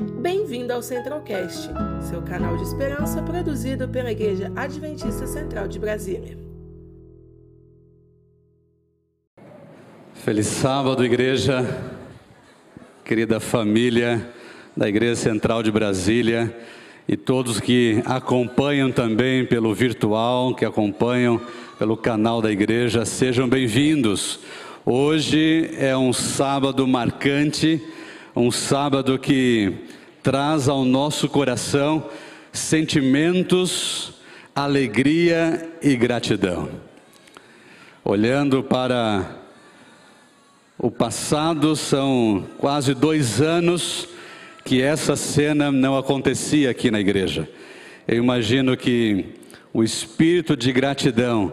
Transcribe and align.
Bem-vindo 0.00 0.72
ao 0.72 0.80
Centralcast, 0.80 1.68
seu 2.08 2.22
canal 2.22 2.56
de 2.56 2.62
esperança 2.62 3.22
produzido 3.22 3.86
pela 3.86 4.10
Igreja 4.10 4.50
Adventista 4.56 5.26
Central 5.26 5.68
de 5.68 5.78
Brasília. 5.78 6.38
Feliz 10.14 10.46
sábado, 10.46 11.04
igreja, 11.04 11.66
querida 13.04 13.38
família 13.40 14.26
da 14.74 14.88
Igreja 14.88 15.16
Central 15.16 15.62
de 15.62 15.70
Brasília 15.70 16.56
e 17.06 17.14
todos 17.14 17.60
que 17.60 18.02
acompanham 18.06 18.90
também 18.90 19.44
pelo 19.44 19.74
virtual, 19.74 20.54
que 20.54 20.64
acompanham 20.64 21.38
pelo 21.78 21.96
canal 21.96 22.40
da 22.40 22.50
igreja, 22.50 23.04
sejam 23.04 23.46
bem-vindos. 23.46 24.40
Hoje 24.86 25.70
é 25.76 25.94
um 25.94 26.10
sábado 26.10 26.86
marcante, 26.88 27.82
um 28.34 28.50
sábado 28.50 29.18
que 29.18 29.89
traz 30.22 30.68
ao 30.68 30.84
nosso 30.84 31.28
coração 31.28 32.06
sentimentos, 32.52 34.12
alegria 34.54 35.68
e 35.82 35.96
gratidão. 35.96 36.68
Olhando 38.04 38.62
para 38.62 39.36
o 40.78 40.90
passado, 40.90 41.76
são 41.76 42.44
quase 42.58 42.94
dois 42.94 43.40
anos 43.40 44.08
que 44.64 44.82
essa 44.82 45.16
cena 45.16 45.70
não 45.70 45.96
acontecia 45.96 46.70
aqui 46.70 46.90
na 46.90 47.00
igreja. 47.00 47.48
Eu 48.06 48.16
imagino 48.16 48.76
que 48.76 49.26
o 49.72 49.82
espírito 49.82 50.56
de 50.56 50.72
gratidão 50.72 51.52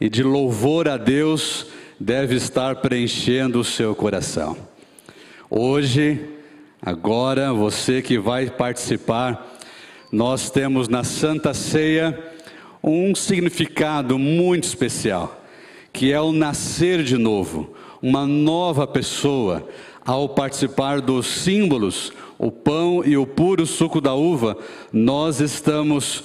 e 0.00 0.08
de 0.08 0.22
louvor 0.22 0.88
a 0.88 0.96
Deus 0.96 1.66
deve 1.98 2.36
estar 2.36 2.76
preenchendo 2.76 3.60
o 3.60 3.64
seu 3.64 3.94
coração. 3.94 4.56
Hoje, 5.50 6.39
agora, 6.80 7.52
você 7.52 8.00
que 8.00 8.18
vai 8.18 8.50
participar, 8.50 9.56
nós 10.10 10.50
temos 10.50 10.88
na 10.88 11.04
Santa 11.04 11.54
Ceia 11.54 12.18
um 12.82 13.14
significado 13.14 14.18
muito 14.18 14.64
especial, 14.64 15.42
que 15.92 16.12
é 16.12 16.20
o 16.20 16.32
nascer 16.32 17.02
de 17.02 17.18
novo, 17.18 17.74
uma 18.02 18.26
nova 18.26 18.86
pessoa, 18.86 19.68
ao 20.04 20.28
participar 20.28 21.00
dos 21.00 21.26
símbolos, 21.26 22.12
o 22.38 22.50
pão 22.50 23.04
e 23.04 23.16
o 23.16 23.26
puro 23.26 23.66
suco 23.66 24.00
da 24.00 24.14
uva, 24.14 24.56
nós 24.92 25.40
estamos 25.40 26.24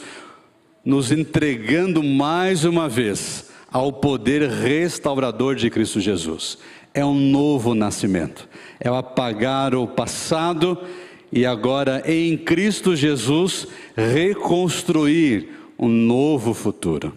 nos 0.83 1.11
entregando 1.11 2.01
mais 2.01 2.63
uma 2.63 2.87
vez 2.87 3.51
ao 3.71 3.91
poder 3.91 4.49
restaurador 4.49 5.55
de 5.55 5.69
Cristo 5.69 5.99
Jesus. 5.99 6.57
É 6.95 7.03
um 7.03 7.13
novo 7.13 7.75
nascimento, 7.75 8.47
é 8.79 8.89
o 8.89 8.95
apagar 8.95 9.75
o 9.75 9.85
passado 9.85 10.81
e 11.29 11.45
agora 11.45 12.01
em 12.05 12.37
Cristo 12.37 12.95
Jesus 12.95 13.67
reconstruir 13.97 15.49
um 15.77 15.89
novo 15.89 16.53
futuro. 16.53 17.13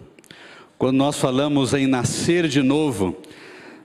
Quando 0.77 0.97
nós 0.97 1.17
falamos 1.17 1.73
em 1.73 1.87
nascer 1.87 2.49
de 2.49 2.61
novo, 2.61 3.15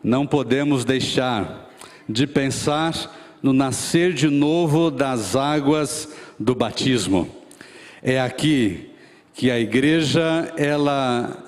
não 0.02 0.26
podemos 0.26 0.84
deixar 0.84 1.72
de 2.08 2.26
pensar 2.26 3.38
no 3.40 3.52
nascer 3.52 4.12
de 4.12 4.28
novo 4.28 4.90
das 4.90 5.36
águas 5.36 6.08
do 6.40 6.56
batismo. 6.56 7.28
É 8.02 8.20
aqui 8.20 8.90
que 9.32 9.48
a 9.48 9.60
igreja 9.60 10.52
ela 10.56 11.44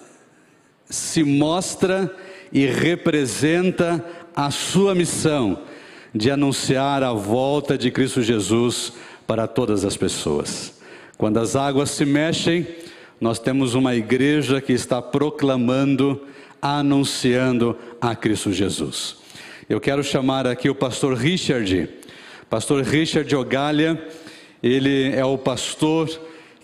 se 0.88 1.24
mostra 1.24 2.14
e 2.52 2.64
representa 2.66 4.04
a 4.36 4.50
sua 4.50 4.94
missão 4.94 5.62
de 6.14 6.30
anunciar 6.30 7.02
a 7.02 7.14
volta 7.14 7.78
de 7.78 7.90
Cristo 7.90 8.22
Jesus 8.22 8.92
para 9.26 9.46
todas 9.46 9.82
as 9.82 9.96
pessoas. 9.96 10.78
Quando 11.16 11.38
as 11.38 11.56
águas 11.56 11.90
se 11.90 12.04
mexem, 12.04 12.66
nós 13.18 13.38
temos 13.38 13.74
uma 13.74 13.96
igreja 13.96 14.60
que 14.60 14.74
está 14.74 15.00
proclamando, 15.00 16.20
anunciando 16.60 17.78
a 17.98 18.14
Cristo 18.14 18.52
Jesus. 18.52 19.16
Eu 19.68 19.80
quero 19.80 20.04
chamar 20.04 20.46
aqui 20.46 20.68
o 20.68 20.74
pastor 20.74 21.14
Richard, 21.14 21.88
pastor 22.50 22.82
Richard 22.82 23.34
Ogalha, 23.34 24.00
ele 24.62 25.12
é 25.14 25.24
o 25.24 25.38
pastor 25.38 26.10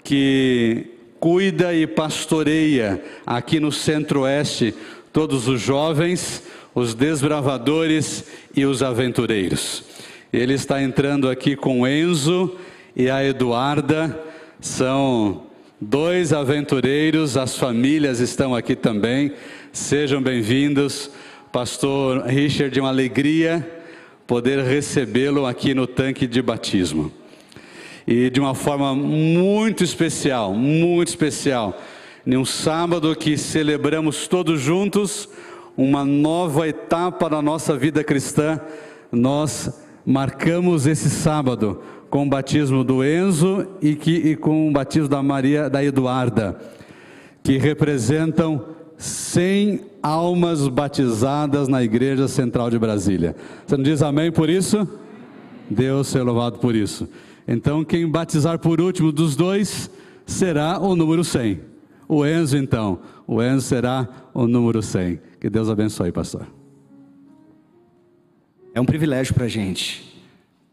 que 0.04 0.86
cuida 1.18 1.72
e 1.72 1.86
pastoreia 1.86 3.02
aqui 3.24 3.58
no 3.58 3.72
Centro-Oeste 3.72 4.74
todos 5.12 5.48
os 5.48 5.60
jovens, 5.60 6.42
os 6.75 6.94
desbravadores 6.94 8.25
e 8.56 8.65
os 8.65 8.83
aventureiros. 8.83 9.84
Ele 10.33 10.55
está 10.55 10.83
entrando 10.83 11.28
aqui 11.28 11.55
com 11.55 11.87
Enzo 11.87 12.56
e 12.97 13.10
a 13.10 13.25
Eduarda, 13.25 14.19
são 14.60 15.44
dois 15.81 16.33
aventureiros, 16.33 17.37
as 17.37 17.56
famílias 17.56 18.21
estão 18.21 18.55
aqui 18.55 18.75
também. 18.75 19.33
Sejam 19.72 20.22
bem-vindos. 20.22 21.10
Pastor 21.53 22.25
Richard, 22.25 22.78
uma 22.81 22.89
alegria 22.89 23.69
poder 24.27 24.60
recebê-lo 24.60 25.44
aqui 25.44 25.75
no 25.75 25.87
tanque 25.87 26.27
de 26.27 26.41
batismo 26.41 27.12
e 28.06 28.31
de 28.31 28.41
uma 28.41 28.54
forma 28.54 28.94
muito 28.94 29.84
especial, 29.84 30.54
muito 30.54 31.09
especial, 31.09 31.81
em 32.27 32.37
um 32.37 32.44
sábado 32.44 33.15
que 33.15 33.37
celebramos 33.37 34.27
todos 34.27 34.60
juntos 34.60 35.28
uma 35.77 36.05
nova 36.05 36.69
etapa 36.69 37.28
da 37.28 37.41
nossa 37.41 37.77
vida 37.77 38.05
cristã, 38.05 38.60
nós 39.10 39.83
marcamos 40.05 40.87
esse 40.87 41.09
sábado 41.09 41.81
com 42.10 42.27
o 42.27 42.28
batismo 42.28 42.84
do 42.84 43.03
Enzo 43.05 43.66
e, 43.81 43.94
que, 43.94 44.10
e 44.10 44.37
com 44.37 44.69
o 44.69 44.72
batismo 44.72 45.09
da 45.09 45.22
Maria 45.22 45.71
da 45.71 45.83
Eduarda, 45.83 46.59
que 47.43 47.56
representam 47.56 48.66
100 48.99 49.81
almas 50.03 50.69
batizadas 50.69 51.69
na 51.69 51.83
Igreja 51.83 52.28
Central 52.28 52.71
de 52.71 52.78
Brasília. 52.78 53.34
Você 53.66 53.77
não 53.77 53.84
diz 53.84 54.03
amém 54.03 54.31
por 54.31 54.50
isso? 54.50 54.87
Deus 55.71 56.09
seja 56.09 56.25
louvado 56.25 56.59
por 56.59 56.75
isso. 56.75 57.09
Então, 57.49 57.84
quem 57.84 58.09
batizar 58.09 58.59
por 58.59 58.81
último 58.81 59.10
dos 59.10 59.34
dois 59.34 59.91
será 60.27 60.78
o 60.78 60.94
número 60.94 61.25
100. 61.25 61.60
O 62.06 62.27
Enzo, 62.27 62.56
então. 62.56 63.00
O 63.27 63.43
Enzo 63.43 63.66
será 63.66 64.09
o 64.34 64.47
número 64.47 64.83
100. 64.83 65.19
Que 65.42 65.50
Deus 65.50 65.69
abençoe, 65.69 66.12
pastor. 66.12 66.47
É 68.72 68.80
um 68.80 68.84
privilégio 68.84 69.34
para 69.34 69.47
a 69.47 69.48
gente 69.48 70.22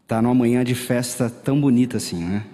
estar 0.02 0.14
tá 0.18 0.22
numa 0.22 0.32
manhã 0.32 0.62
de 0.62 0.76
festa 0.76 1.28
tão 1.28 1.60
bonita 1.60 1.96
assim, 1.96 2.22
né? 2.22 2.46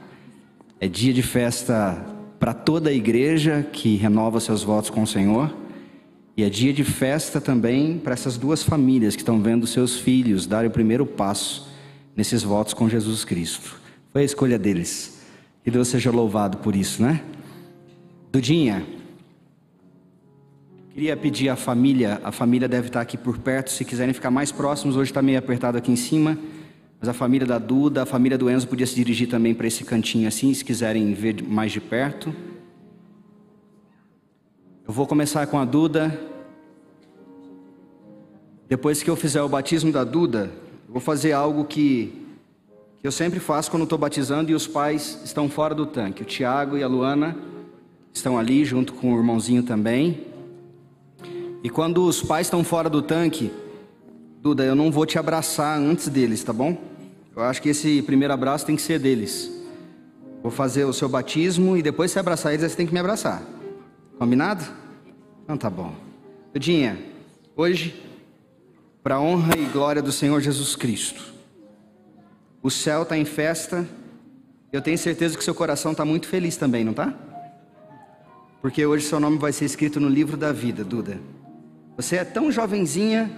É 0.80 0.88
dia 0.88 1.12
de 1.12 1.20
festa 1.22 2.02
para 2.40 2.54
toda 2.54 2.88
a 2.88 2.92
igreja 2.94 3.66
que 3.70 3.96
renova 3.96 4.40
seus 4.40 4.62
votos 4.62 4.88
com 4.88 5.02
o 5.02 5.06
Senhor. 5.06 5.54
E 6.38 6.42
é 6.42 6.48
dia 6.48 6.72
de 6.72 6.84
festa 6.84 7.38
também 7.38 7.98
para 7.98 8.14
essas 8.14 8.38
duas 8.38 8.62
famílias 8.62 9.14
que 9.14 9.20
estão 9.20 9.42
vendo 9.42 9.66
seus 9.66 10.00
filhos 10.00 10.46
darem 10.46 10.70
o 10.70 10.72
primeiro 10.72 11.04
passo 11.04 11.68
nesses 12.16 12.42
votos 12.42 12.72
com 12.72 12.88
Jesus 12.88 13.26
Cristo. 13.26 13.78
Foi 14.10 14.22
a 14.22 14.24
escolha 14.24 14.58
deles. 14.58 15.20
Que 15.62 15.70
Deus 15.70 15.88
seja 15.88 16.10
louvado 16.10 16.56
por 16.56 16.74
isso, 16.74 17.02
né? 17.02 17.22
Dudinha, 18.32 18.86
queria 20.96 21.14
pedir 21.14 21.50
à 21.50 21.56
família, 21.56 22.18
a 22.24 22.32
família 22.32 22.66
deve 22.66 22.86
estar 22.86 23.02
aqui 23.02 23.18
por 23.18 23.36
perto, 23.36 23.70
se 23.70 23.84
quiserem 23.84 24.14
ficar 24.14 24.30
mais 24.30 24.50
próximos, 24.50 24.96
hoje 24.96 25.10
está 25.10 25.20
meio 25.20 25.38
apertado 25.38 25.76
aqui 25.76 25.92
em 25.92 25.96
cima, 25.96 26.38
mas 26.98 27.06
a 27.06 27.12
família 27.12 27.46
da 27.46 27.58
Duda, 27.58 28.04
a 28.04 28.06
família 28.06 28.38
do 28.38 28.48
Enzo 28.48 28.66
podia 28.66 28.86
se 28.86 28.94
dirigir 28.94 29.28
também 29.28 29.54
para 29.54 29.66
esse 29.66 29.84
cantinho 29.84 30.26
assim, 30.26 30.54
se 30.54 30.64
quiserem 30.64 31.12
ver 31.12 31.42
mais 31.42 31.70
de 31.70 31.82
perto. 31.82 32.34
Eu 34.88 34.94
vou 34.94 35.06
começar 35.06 35.46
com 35.48 35.58
a 35.58 35.66
Duda. 35.66 36.18
Depois 38.66 39.02
que 39.02 39.10
eu 39.10 39.16
fizer 39.16 39.42
o 39.42 39.50
batismo 39.50 39.92
da 39.92 40.02
Duda, 40.02 40.50
eu 40.88 40.94
vou 40.94 41.00
fazer 41.02 41.32
algo 41.32 41.66
que 41.66 42.22
que 43.02 43.06
eu 43.06 43.12
sempre 43.12 43.38
faço 43.38 43.70
quando 43.70 43.82
estou 43.82 43.98
batizando 43.98 44.50
e 44.50 44.54
os 44.54 44.66
pais 44.66 45.20
estão 45.22 45.46
fora 45.50 45.74
do 45.74 45.84
tanque. 45.84 46.22
O 46.22 46.24
Tiago 46.24 46.78
e 46.78 46.82
a 46.82 46.88
Luana 46.88 47.36
estão 48.14 48.38
ali 48.38 48.64
junto 48.64 48.94
com 48.94 49.12
o 49.12 49.18
irmãozinho 49.18 49.62
também. 49.62 50.34
E 51.66 51.68
quando 51.68 52.06
os 52.06 52.22
pais 52.22 52.46
estão 52.46 52.62
fora 52.62 52.88
do 52.88 53.02
tanque, 53.02 53.50
Duda, 54.40 54.64
eu 54.64 54.76
não 54.76 54.88
vou 54.88 55.04
te 55.04 55.18
abraçar 55.18 55.76
antes 55.76 56.06
deles, 56.08 56.44
tá 56.44 56.52
bom? 56.52 56.80
Eu 57.34 57.42
acho 57.42 57.60
que 57.60 57.70
esse 57.70 58.02
primeiro 58.02 58.32
abraço 58.32 58.64
tem 58.64 58.76
que 58.76 58.82
ser 58.82 59.00
deles. 59.00 59.50
Vou 60.44 60.52
fazer 60.52 60.84
o 60.84 60.92
seu 60.92 61.08
batismo 61.08 61.76
e 61.76 61.82
depois 61.82 62.12
se 62.12 62.20
abraçar 62.20 62.54
eles, 62.54 62.70
você 62.70 62.76
tem 62.76 62.86
que 62.86 62.92
me 62.92 63.00
abraçar. 63.00 63.42
Combinado? 64.16 64.64
Então 65.42 65.56
tá 65.56 65.68
bom. 65.68 65.92
Dudinha, 66.54 67.00
hoje, 67.56 68.00
para 69.02 69.20
honra 69.20 69.58
e 69.58 69.64
glória 69.64 70.00
do 70.00 70.12
Senhor 70.12 70.40
Jesus 70.40 70.76
Cristo, 70.76 71.34
o 72.62 72.70
céu 72.70 73.02
está 73.02 73.18
em 73.18 73.24
festa. 73.24 73.84
Eu 74.72 74.80
tenho 74.80 74.96
certeza 74.96 75.36
que 75.36 75.42
seu 75.42 75.52
coração 75.52 75.90
está 75.90 76.04
muito 76.04 76.28
feliz 76.28 76.56
também, 76.56 76.84
não 76.84 76.92
está? 76.92 77.12
Porque 78.62 78.86
hoje 78.86 79.04
seu 79.04 79.18
nome 79.18 79.36
vai 79.36 79.52
ser 79.52 79.64
escrito 79.64 79.98
no 79.98 80.08
livro 80.08 80.36
da 80.36 80.52
vida, 80.52 80.84
Duda. 80.84 81.18
Você 81.96 82.16
é 82.16 82.24
tão 82.24 82.52
jovenzinha, 82.52 83.30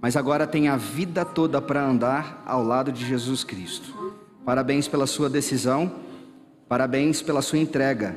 mas 0.00 0.16
agora 0.16 0.46
tem 0.46 0.68
a 0.68 0.76
vida 0.76 1.24
toda 1.24 1.60
para 1.60 1.84
andar 1.84 2.42
ao 2.46 2.62
lado 2.62 2.92
de 2.92 3.04
Jesus 3.04 3.42
Cristo. 3.42 4.14
Parabéns 4.44 4.86
pela 4.86 5.08
sua 5.08 5.28
decisão, 5.28 5.90
parabéns 6.68 7.20
pela 7.20 7.42
sua 7.42 7.58
entrega. 7.58 8.14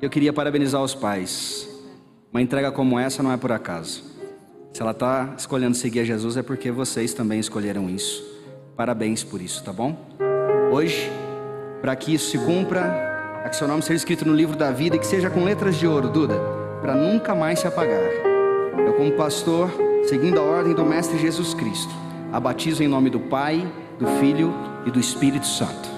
Eu 0.00 0.10
queria 0.10 0.32
parabenizar 0.32 0.82
os 0.82 0.94
pais. 0.94 1.68
Uma 2.30 2.42
entrega 2.42 2.70
como 2.70 2.98
essa 2.98 3.22
não 3.22 3.32
é 3.32 3.36
por 3.38 3.50
acaso. 3.50 4.04
Se 4.74 4.82
ela 4.82 4.92
está 4.92 5.34
escolhendo 5.38 5.74
seguir 5.74 6.00
a 6.00 6.04
Jesus 6.04 6.36
é 6.36 6.42
porque 6.42 6.70
vocês 6.70 7.14
também 7.14 7.40
escolheram 7.40 7.88
isso. 7.88 8.22
Parabéns 8.76 9.24
por 9.24 9.40
isso, 9.40 9.64
tá 9.64 9.72
bom? 9.72 9.96
Hoje, 10.70 11.10
para 11.80 11.96
que 11.96 12.14
isso 12.14 12.30
se 12.30 12.38
cumpra, 12.38 12.82
para 13.40 13.48
que 13.48 13.56
seu 13.56 13.66
nome 13.66 13.82
seja 13.82 13.96
escrito 13.96 14.26
no 14.26 14.34
livro 14.34 14.56
da 14.56 14.70
vida 14.70 14.96
e 14.96 14.98
que 14.98 15.06
seja 15.06 15.30
com 15.30 15.44
letras 15.44 15.76
de 15.76 15.86
ouro, 15.86 16.08
Duda, 16.08 16.38
para 16.80 16.94
nunca 16.94 17.34
mais 17.34 17.58
se 17.58 17.66
apagar. 17.66 18.29
Eu, 18.78 18.92
como 18.94 19.12
pastor, 19.12 19.70
seguindo 20.04 20.38
a 20.38 20.42
ordem 20.42 20.74
do 20.74 20.84
Mestre 20.84 21.18
Jesus 21.18 21.54
Cristo, 21.54 21.92
a 22.32 22.38
batizo 22.38 22.82
em 22.82 22.88
nome 22.88 23.10
do 23.10 23.18
Pai, 23.18 23.66
do 23.98 24.06
Filho 24.18 24.52
e 24.86 24.90
do 24.90 24.98
Espírito 24.98 25.46
Santo. 25.46 25.88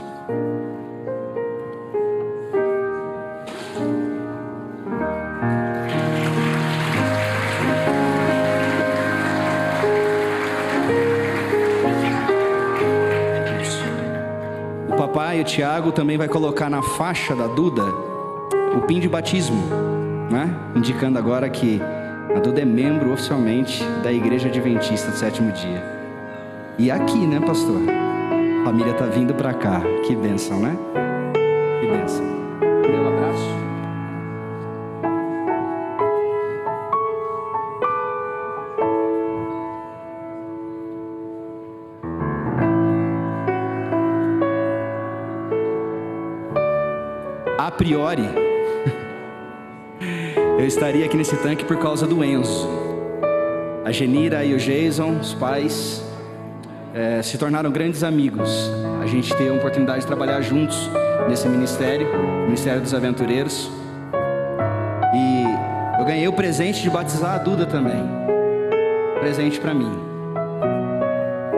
O 14.89 14.97
papai, 14.97 15.41
o 15.41 15.45
Tiago, 15.45 15.93
também 15.93 16.17
vai 16.17 16.29
colocar 16.29 16.71
na 16.71 16.83
faixa 16.83 17.35
da 17.35 17.47
Duda 17.47 17.83
o 18.77 18.81
PIN 18.83 19.01
de 19.01 19.09
batismo, 19.09 19.63
né? 20.31 20.55
indicando 20.75 21.19
agora 21.19 21.49
que 21.51 21.81
a 22.35 22.41
Duda 22.41 22.63
é 22.63 22.65
membro 22.65 23.13
oficialmente 23.13 23.85
da 24.03 24.13
Igreja 24.13 24.49
Adventista 24.49 25.11
do 25.11 25.17
Sétimo 25.17 25.53
Dia. 25.53 25.83
E 26.79 26.91
aqui, 26.91 27.27
né, 27.27 27.39
pastor? 27.41 27.83
A 28.63 28.65
família 28.65 28.95
tá 28.95 29.07
vindo 29.07 29.35
para 29.35 29.53
cá. 29.53 29.83
Que 30.07 30.17
bênção, 30.17 30.59
né? 30.61 30.77
Que 31.81 31.87
bênção. 31.87 32.25
Meu 32.89 33.09
abraço. 33.09 33.63
A 47.59 47.71
priori, 47.71 48.23
eu 50.63 50.69
estaria 50.69 51.05
aqui 51.05 51.17
nesse 51.17 51.37
tanque 51.39 51.65
por 51.65 51.77
causa 51.77 52.07
do 52.07 52.23
Enzo. 52.25 52.69
A 53.85 53.91
Genira 53.91 54.45
e 54.45 54.55
o 54.55 54.59
Jason, 54.59 55.19
os 55.19 55.35
pais, 55.35 56.05
é, 56.95 57.21
se 57.21 57.37
tornaram 57.37 57.69
grandes 57.69 58.05
amigos. 58.05 58.71
A 59.03 59.07
gente 59.07 59.35
teve 59.35 59.51
a 59.51 59.55
oportunidade 59.55 60.03
de 60.03 60.07
trabalhar 60.07 60.41
juntos 60.41 60.89
nesse 61.29 61.49
ministério, 61.49 62.07
Ministério 62.45 62.81
dos 62.81 62.95
Aventureiros. 62.95 63.69
E 65.13 65.99
eu 65.99 66.05
ganhei 66.05 66.29
o 66.29 66.33
presente 66.33 66.81
de 66.81 66.89
batizar 66.89 67.35
a 67.35 67.39
Duda 67.39 67.67
também. 67.67 68.01
Presente 69.19 69.59
para 69.59 69.75
mim. 69.75 69.91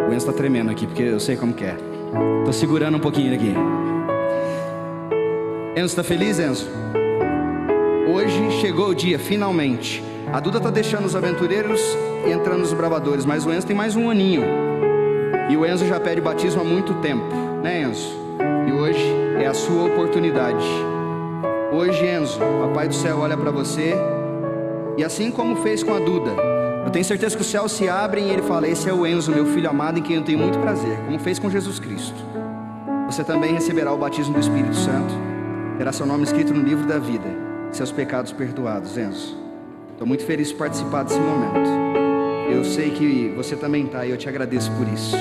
O 0.09 0.15
Enzo 0.15 0.25
tá 0.25 0.33
tremendo 0.33 0.71
aqui, 0.71 0.87
porque 0.87 1.03
eu 1.03 1.21
sei 1.21 1.37
como 1.37 1.53
que 1.53 1.65
é. 1.65 1.77
Tô 2.47 2.55
segurando 2.55 2.97
um 2.97 3.01
pouquinho 3.01 3.35
aqui. 3.35 3.55
Enzo, 5.77 5.95
tá 5.95 6.03
feliz, 6.03 6.39
Enzo? 6.39 6.67
Hoje 8.07 8.51
chegou 8.61 8.91
o 8.91 8.95
dia, 8.95 9.19
finalmente. 9.19 10.03
A 10.31 10.39
Duda 10.39 10.61
tá 10.61 10.71
deixando 10.71 11.07
os 11.07 11.17
aventureiros 11.17 11.81
e 12.27 12.31
entrando 12.31 12.59
nos 12.59 12.73
bravadores, 12.73 13.25
mas 13.25 13.47
o 13.47 13.53
Enzo 13.53 13.67
tem 13.67 13.75
mais 13.75 13.97
um 13.97 14.11
aninho. 14.11 14.43
E 15.51 15.57
o 15.57 15.65
Enzo 15.65 15.87
já 15.87 15.99
pede 15.99 16.21
batismo 16.21 16.61
há 16.61 16.65
muito 16.65 16.95
tempo, 16.95 17.35
né, 17.63 17.83
Enzo? 17.83 18.09
E 18.69 18.73
hoje 18.73 19.05
é 19.41 19.47
a 19.47 19.55
sua 19.55 19.85
oportunidade. 19.85 20.65
Hoje, 21.73 22.07
Enzo, 22.07 22.39
Papai 22.39 22.89
do 22.89 22.95
céu 22.95 23.19
olha 23.19 23.37
para 23.37 23.51
você 23.51 23.95
e 24.97 25.03
assim 25.03 25.31
como 25.31 25.57
fez 25.57 25.83
com 25.83 25.95
a 25.95 25.99
Duda, 25.99 26.31
eu 26.85 26.91
tenho 26.91 27.05
certeza 27.05 27.35
que 27.35 27.43
os 27.43 27.49
céus 27.49 27.73
se 27.73 27.89
abrem 27.89 28.29
e 28.29 28.31
ele 28.31 28.43
fala: 28.43 28.69
Esse 28.69 28.89
é 28.89 28.93
o 28.93 29.07
Enzo, 29.07 29.33
meu 29.33 29.47
filho 29.47 29.69
amado, 29.69 29.99
em 29.99 30.03
quem 30.03 30.17
eu 30.17 30.23
tenho 30.23 30.39
muito 30.39 30.59
prazer, 30.59 30.99
como 31.07 31.19
fez 31.19 31.39
com 31.39 31.51
Jesus 31.51 31.79
Cristo. 31.79 32.15
Você 33.07 33.25
também 33.25 33.55
receberá 33.55 33.93
o 33.93 33.97
batismo 33.97 34.35
do 34.35 34.41
Espírito 34.41 34.75
Santo, 34.75 35.15
terá 35.79 35.91
seu 35.91 36.07
nome 36.07 36.25
escrito 36.25 36.53
no 36.55 36.63
livro 36.63 36.87
da 36.87 36.99
vida, 36.99 37.44
seus 37.77 37.93
pecados 37.93 38.33
perdoados, 38.33 38.97
Enzo. 38.97 39.37
Estou 39.93 40.07
muito 40.07 40.25
feliz 40.25 40.49
de 40.49 40.55
participar 40.55 41.05
desse 41.05 41.19
momento. 41.19 41.71
Eu 42.51 42.65
sei 42.65 42.91
que 42.91 43.33
você 43.37 43.57
também 43.57 43.87
está 43.87 44.05
e 44.07 44.11
eu 44.11 44.17
te 44.17 44.29
agradeço 44.29 44.71
por 44.73 44.87
isso. 44.89 45.17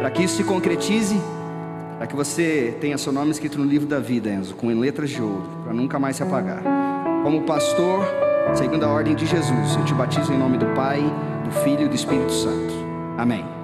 Para 0.00 0.10
que 0.10 0.22
isso 0.22 0.36
se 0.36 0.44
concretize, 0.44 1.20
para 1.98 2.06
que 2.06 2.16
você 2.16 2.76
tenha 2.80 2.98
seu 2.98 3.12
nome 3.12 3.30
escrito 3.30 3.58
no 3.58 3.64
livro 3.64 3.86
da 3.86 3.98
vida, 3.98 4.28
Enzo, 4.28 4.54
com 4.54 4.68
letras 4.68 5.10
de 5.10 5.22
ouro, 5.22 5.48
para 5.62 5.72
nunca 5.72 5.98
mais 5.98 6.16
se 6.16 6.22
apagar. 6.22 6.62
Como 7.22 7.42
pastor, 7.42 8.04
segundo 8.54 8.84
a 8.84 8.88
ordem 8.88 9.14
de 9.14 9.26
Jesus, 9.26 9.76
eu 9.76 9.84
te 9.84 9.94
batizo 9.94 10.32
em 10.32 10.38
nome 10.38 10.58
do 10.58 10.66
Pai, 10.74 11.00
do 11.44 11.50
Filho 11.62 11.82
e 11.82 11.88
do 11.88 11.94
Espírito 11.94 12.32
Santo. 12.32 12.74
Amém. 13.16 13.61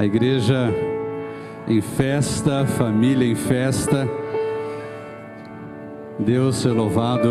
A 0.00 0.06
igreja 0.06 0.72
em 1.68 1.82
festa, 1.82 2.64
família 2.64 3.26
em 3.26 3.34
festa. 3.34 4.08
Deus 6.18 6.56
ser 6.56 6.70
louvado 6.70 7.28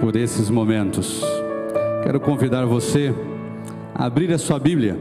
por 0.00 0.16
esses 0.16 0.48
momentos. 0.48 1.22
Quero 2.04 2.18
convidar 2.20 2.64
você 2.64 3.14
a 3.94 4.06
abrir 4.06 4.32
a 4.32 4.38
sua 4.38 4.58
Bíblia. 4.58 4.98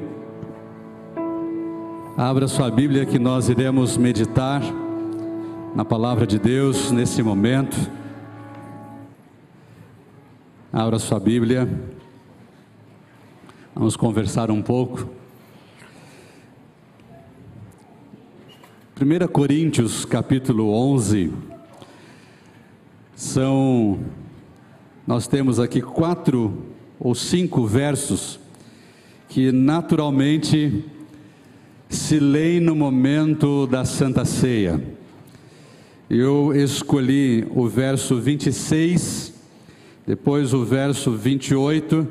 Abra 2.18 2.50
sua 2.50 2.70
Bíblia 2.70 3.06
que 3.06 3.18
nós 3.18 3.48
iremos 3.48 3.96
meditar 3.96 4.62
na 5.74 5.86
palavra 5.86 6.28
de 6.28 6.38
Deus 6.38 6.92
nesse 6.92 7.24
momento. 7.24 7.78
Abra 10.74 11.00
sua 11.00 11.18
Bíblia. 11.18 11.66
Vamos 13.74 13.96
conversar 13.96 14.52
um 14.52 14.62
pouco. 14.62 15.21
1 19.04 19.28
Coríntios 19.30 20.06
capítulo 20.06 20.72
11, 20.72 21.34
são, 23.16 23.98
nós 25.08 25.26
temos 25.26 25.60
aqui 25.60 25.82
quatro 25.82 26.56
ou 27.00 27.16
cinco 27.16 27.66
versos 27.66 28.40
que 29.28 29.52
naturalmente 29.52 30.86
se 31.90 32.20
leem 32.20 32.60
no 32.60 32.76
momento 32.76 33.66
da 33.66 33.84
Santa 33.86 34.24
Ceia. 34.24 34.80
Eu 36.08 36.54
escolhi 36.54 37.48
o 37.56 37.68
verso 37.68 38.18
26, 38.22 39.34
depois 40.06 40.54
o 40.54 40.64
verso 40.64 41.12
28 41.14 42.08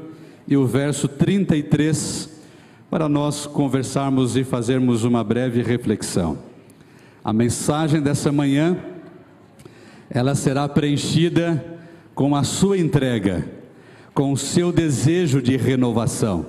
e 0.48 0.56
o 0.56 0.66
verso 0.66 1.06
33 1.06 2.30
para 2.90 3.08
nós 3.08 3.46
conversarmos 3.46 4.36
e 4.36 4.42
fazermos 4.42 5.04
uma 5.04 5.22
breve 5.22 5.62
reflexão. 5.62 6.49
A 7.22 7.32
mensagem 7.32 8.00
dessa 8.00 8.32
manhã 8.32 8.78
ela 10.08 10.34
será 10.34 10.68
preenchida 10.68 11.78
com 12.14 12.34
a 12.34 12.42
sua 12.42 12.78
entrega, 12.78 13.46
com 14.12 14.32
o 14.32 14.36
seu 14.36 14.72
desejo 14.72 15.40
de 15.40 15.56
renovação, 15.56 16.46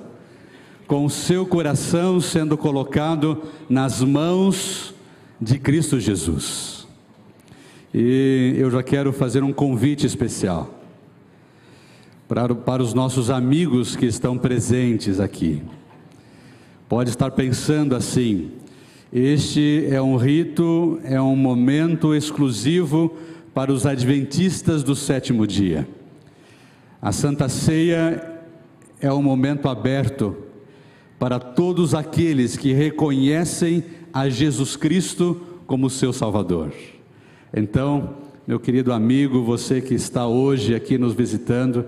com 0.86 1.04
o 1.04 1.10
seu 1.10 1.46
coração 1.46 2.20
sendo 2.20 2.58
colocado 2.58 3.42
nas 3.68 4.00
mãos 4.00 4.94
de 5.40 5.58
Cristo 5.58 6.00
Jesus. 6.00 6.88
E 7.94 8.54
eu 8.56 8.70
já 8.70 8.82
quero 8.82 9.12
fazer 9.12 9.44
um 9.44 9.52
convite 9.52 10.06
especial 10.06 10.82
para, 12.26 12.54
para 12.54 12.82
os 12.82 12.94
nossos 12.94 13.30
amigos 13.30 13.94
que 13.94 14.06
estão 14.06 14.38
presentes 14.38 15.20
aqui. 15.20 15.62
Pode 16.88 17.10
estar 17.10 17.30
pensando 17.30 17.94
assim: 17.94 18.50
este 19.12 19.86
é 19.90 20.00
um 20.00 20.16
rito, 20.16 20.98
é 21.04 21.20
um 21.20 21.36
momento 21.36 22.14
exclusivo 22.14 23.14
para 23.52 23.70
os 23.70 23.84
adventistas 23.84 24.82
do 24.82 24.96
sétimo 24.96 25.46
dia. 25.46 25.86
A 27.00 27.12
Santa 27.12 27.46
Ceia 27.46 28.40
é 29.00 29.12
um 29.12 29.22
momento 29.22 29.68
aberto 29.68 30.34
para 31.18 31.38
todos 31.38 31.94
aqueles 31.94 32.56
que 32.56 32.72
reconhecem 32.72 33.84
a 34.14 34.30
Jesus 34.30 34.76
Cristo 34.76 35.40
como 35.66 35.90
seu 35.90 36.12
Salvador. 36.12 36.72
Então, 37.52 38.14
meu 38.46 38.58
querido 38.58 38.94
amigo, 38.94 39.44
você 39.44 39.82
que 39.82 39.94
está 39.94 40.26
hoje 40.26 40.74
aqui 40.74 40.96
nos 40.96 41.12
visitando, 41.12 41.84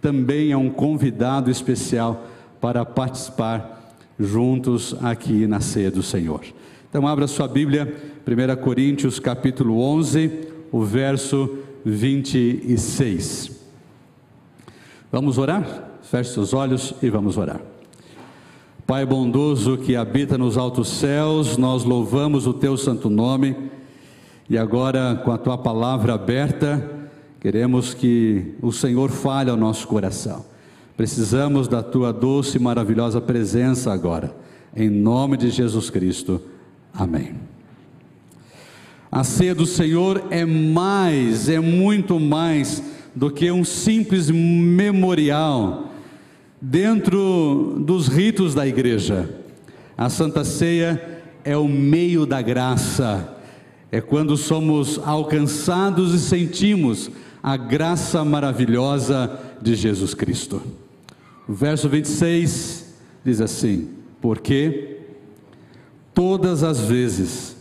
também 0.00 0.52
é 0.52 0.56
um 0.56 0.70
convidado 0.70 1.50
especial 1.50 2.24
para 2.60 2.84
participar 2.84 3.77
juntos 4.18 4.96
aqui 5.02 5.46
na 5.46 5.60
ceia 5.60 5.90
do 5.90 6.02
Senhor. 6.02 6.40
Então 6.88 7.06
abra 7.06 7.26
sua 7.26 7.46
Bíblia, 7.46 7.94
1 8.26 8.62
Coríntios 8.62 9.18
capítulo 9.20 9.80
11, 9.80 10.48
o 10.72 10.82
verso 10.82 11.58
26. 11.84 13.50
Vamos 15.12 15.38
orar? 15.38 15.90
Feche 16.02 16.32
seus 16.32 16.52
olhos 16.52 16.94
e 17.02 17.10
vamos 17.10 17.36
orar. 17.36 17.60
Pai 18.86 19.04
bondoso 19.04 19.76
que 19.76 19.94
habita 19.94 20.38
nos 20.38 20.56
altos 20.56 20.88
céus, 20.88 21.58
nós 21.58 21.84
louvamos 21.84 22.46
o 22.46 22.54
teu 22.54 22.76
santo 22.76 23.10
nome 23.10 23.54
e 24.48 24.56
agora 24.56 25.20
com 25.22 25.30
a 25.30 25.36
tua 25.36 25.58
palavra 25.58 26.14
aberta, 26.14 26.90
queremos 27.38 27.92
que 27.92 28.54
o 28.62 28.72
Senhor 28.72 29.10
fale 29.10 29.50
ao 29.50 29.56
nosso 29.58 29.86
coração. 29.86 30.42
Precisamos 30.98 31.68
da 31.68 31.80
tua 31.80 32.12
doce 32.12 32.56
e 32.56 32.60
maravilhosa 32.60 33.20
presença 33.20 33.92
agora, 33.92 34.34
em 34.74 34.90
nome 34.90 35.36
de 35.36 35.48
Jesus 35.48 35.90
Cristo. 35.90 36.42
Amém. 36.92 37.34
A 39.08 39.22
ceia 39.22 39.54
do 39.54 39.64
Senhor 39.64 40.24
é 40.28 40.44
mais, 40.44 41.48
é 41.48 41.60
muito 41.60 42.18
mais 42.18 42.82
do 43.14 43.30
que 43.30 43.48
um 43.48 43.64
simples 43.64 44.28
memorial 44.28 45.92
dentro 46.60 47.76
dos 47.78 48.08
ritos 48.08 48.52
da 48.52 48.66
igreja. 48.66 49.30
A 49.96 50.08
Santa 50.08 50.42
Ceia 50.42 51.22
é 51.44 51.56
o 51.56 51.68
meio 51.68 52.26
da 52.26 52.42
graça, 52.42 53.36
é 53.92 54.00
quando 54.00 54.36
somos 54.36 54.98
alcançados 55.04 56.12
e 56.12 56.18
sentimos 56.18 57.08
a 57.40 57.56
graça 57.56 58.24
maravilhosa 58.24 59.38
de 59.62 59.76
Jesus 59.76 60.12
Cristo. 60.12 60.60
Verso 61.48 61.88
26 61.88 62.94
diz 63.24 63.40
assim: 63.40 63.88
Porque 64.20 64.98
todas 66.12 66.62
as 66.62 66.80
vezes 66.80 67.56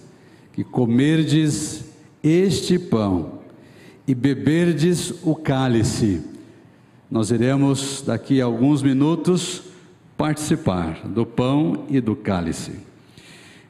que 0.51 0.63
comerdes 0.63 1.85
este 2.21 2.77
pão 2.77 3.39
e 4.05 4.13
beberdes 4.13 5.13
o 5.23 5.33
cálice, 5.35 6.21
nós 7.09 7.31
iremos 7.31 8.03
daqui 8.05 8.41
a 8.41 8.45
alguns 8.45 8.83
minutos 8.83 9.63
participar 10.17 11.07
do 11.07 11.25
pão 11.25 11.85
e 11.89 12.01
do 12.01 12.15
cálice. 12.15 12.73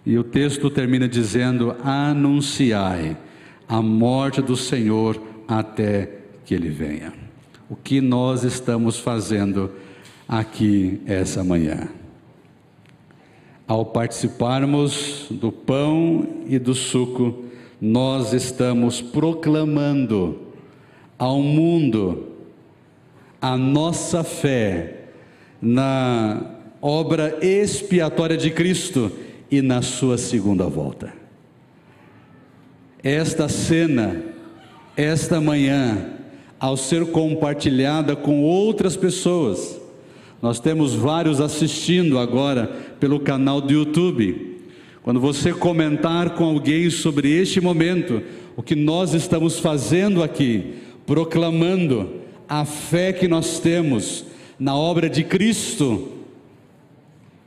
E 0.04 0.18
o 0.18 0.24
texto 0.24 0.68
termina 0.72 1.08
dizendo: 1.08 1.76
Anunciai 1.84 3.16
a 3.70 3.82
morte 3.84 4.42
do 4.42 4.58
Senhor 4.58 5.22
até 5.48 6.22
que 6.44 6.56
ele 6.56 6.70
venha. 6.70 7.14
O 7.70 7.76
que 7.76 8.02
nós 8.02 8.44
estamos 8.44 8.98
fazendo 8.98 9.70
aqui 10.28 11.02
essa 11.06 11.44
manhã? 11.44 11.88
Ao 13.68 13.86
participarmos 13.86 15.28
do 15.30 15.52
pão 15.52 16.28
e 16.48 16.58
do 16.58 16.74
suco, 16.74 17.44
nós 17.80 18.34
estamos 18.34 19.02
proclamando 19.02 20.40
ao 21.18 21.42
mundo 21.42 22.28
a 23.42 23.58
nossa 23.58 24.24
fé 24.24 25.10
na 25.62 26.56
obra 26.82 27.38
expiatória 27.42 28.38
de 28.38 28.52
Cristo 28.52 29.12
e 29.50 29.62
na 29.62 29.82
sua 29.82 30.18
segunda 30.18 30.66
volta. 30.66 31.14
Esta 33.04 33.48
cena, 33.48 34.24
esta 34.96 35.40
manhã, 35.40 36.14
ao 36.60 36.76
ser 36.76 37.12
compartilhada 37.12 38.16
com 38.16 38.42
outras 38.42 38.98
pessoas, 38.98 39.77
nós 40.42 40.60
temos 40.60 40.94
vários 40.94 41.42
assistindo 41.42 42.20
agora 42.20 42.68
pelo 43.00 43.20
canal 43.20 43.60
do 43.60 43.74
YouTube. 43.74 44.58
Quando 45.02 45.20
você 45.20 45.54
comentar 45.54 46.32
com 46.32 46.44
alguém 46.44 46.90
sobre 46.90 47.32
este 47.32 47.60
momento, 47.60 48.22
o 48.56 48.62
que 48.62 48.76
nós 48.76 49.14
estamos 49.14 49.60
fazendo 49.60 50.22
aqui, 50.22 50.76
proclamando 51.06 52.12
a 52.48 52.66
fé 52.66 53.14
que 53.14 53.28
nós 53.28 53.60
temos 53.60 54.26
na 54.60 54.76
obra 54.76 55.10
de 55.10 55.24
Cristo, 55.24 56.12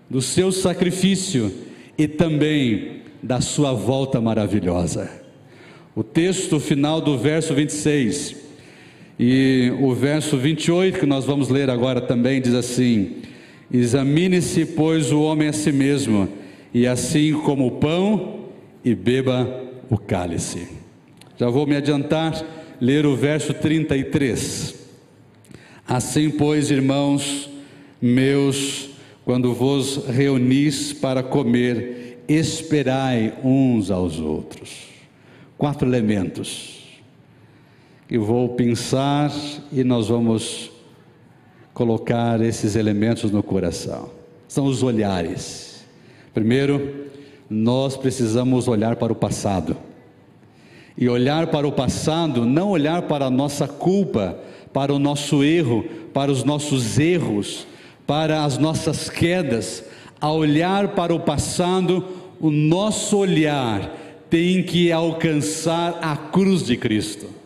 do 0.08 0.20
seu 0.20 0.50
sacrifício 0.50 1.52
e 1.96 2.08
também 2.08 3.02
da 3.22 3.40
sua 3.40 3.72
volta 3.72 4.20
maravilhosa. 4.20 5.10
O 5.94 6.02
texto 6.02 6.58
final 6.58 7.00
do 7.00 7.18
verso 7.18 7.54
26 7.54 8.36
e 9.22 9.70
o 9.78 9.94
verso 9.94 10.38
28, 10.38 10.98
que 10.98 11.04
nós 11.04 11.26
vamos 11.26 11.50
ler 11.50 11.68
agora 11.68 12.00
também, 12.00 12.40
diz 12.40 12.54
assim: 12.54 13.16
Examine-se, 13.70 14.64
pois, 14.64 15.12
o 15.12 15.20
homem 15.20 15.48
a 15.48 15.52
si 15.52 15.70
mesmo, 15.70 16.26
e 16.72 16.86
assim 16.86 17.34
como 17.34 17.66
o 17.66 17.72
pão, 17.72 18.46
e 18.82 18.94
beba 18.94 19.62
o 19.90 19.98
cálice. 19.98 20.66
Já 21.36 21.50
vou 21.50 21.66
me 21.66 21.76
adiantar, 21.76 22.42
ler 22.80 23.04
o 23.04 23.14
verso 23.14 23.52
33. 23.52 24.74
Assim, 25.86 26.30
pois, 26.30 26.70
irmãos 26.70 27.50
meus, 28.00 28.88
quando 29.22 29.52
vos 29.52 30.06
reunis 30.06 30.94
para 30.94 31.22
comer, 31.22 32.24
esperai 32.26 33.34
uns 33.44 33.90
aos 33.90 34.18
outros. 34.18 34.88
Quatro 35.58 35.86
elementos 35.86 36.79
eu 38.10 38.24
vou 38.24 38.48
pensar 38.48 39.30
e 39.72 39.84
nós 39.84 40.08
vamos 40.08 40.72
colocar 41.72 42.40
esses 42.40 42.74
elementos 42.74 43.30
no 43.30 43.40
coração. 43.40 44.10
São 44.48 44.64
os 44.64 44.82
olhares. 44.82 45.84
Primeiro, 46.34 47.06
nós 47.48 47.96
precisamos 47.96 48.66
olhar 48.66 48.96
para 48.96 49.12
o 49.12 49.16
passado. 49.16 49.76
E 50.98 51.08
olhar 51.08 51.46
para 51.46 51.68
o 51.68 51.70
passado, 51.70 52.44
não 52.44 52.70
olhar 52.70 53.02
para 53.02 53.26
a 53.26 53.30
nossa 53.30 53.68
culpa, 53.68 54.36
para 54.72 54.92
o 54.92 54.98
nosso 54.98 55.44
erro, 55.44 55.84
para 56.12 56.32
os 56.32 56.42
nossos 56.42 56.98
erros, 56.98 57.64
para 58.08 58.44
as 58.44 58.58
nossas 58.58 59.08
quedas. 59.08 59.84
A 60.20 60.32
olhar 60.32 60.88
para 60.88 61.14
o 61.14 61.20
passado, 61.20 62.04
o 62.40 62.50
nosso 62.50 63.18
olhar 63.18 63.96
tem 64.28 64.64
que 64.64 64.90
alcançar 64.90 65.96
a 66.02 66.16
cruz 66.16 66.64
de 66.64 66.76
Cristo. 66.76 67.39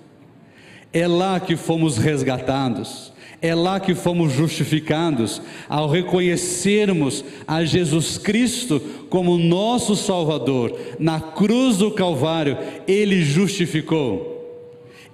É 0.94 1.08
lá 1.08 1.40
que 1.40 1.56
fomos 1.56 1.98
resgatados, 1.98 3.12
é 3.42 3.52
lá 3.52 3.80
que 3.80 3.96
fomos 3.96 4.32
justificados, 4.32 5.42
ao 5.68 5.90
reconhecermos 5.90 7.24
a 7.48 7.64
Jesus 7.64 8.16
Cristo 8.16 8.80
como 9.10 9.36
nosso 9.36 9.96
Salvador, 9.96 10.78
na 11.00 11.20
cruz 11.20 11.78
do 11.78 11.90
Calvário, 11.90 12.56
Ele 12.86 13.24
justificou. 13.24 14.32